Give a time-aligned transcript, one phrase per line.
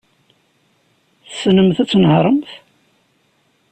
[1.27, 2.49] Tessnemt ad tnehṛemt?